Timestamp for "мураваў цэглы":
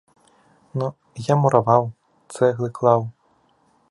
1.41-2.69